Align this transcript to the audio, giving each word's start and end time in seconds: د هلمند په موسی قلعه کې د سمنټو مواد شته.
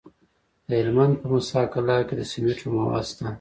د 0.67 0.69
هلمند 0.79 1.13
په 1.19 1.25
موسی 1.31 1.61
قلعه 1.73 2.03
کې 2.07 2.15
د 2.17 2.21
سمنټو 2.31 2.65
مواد 2.75 3.03
شته. 3.09 3.25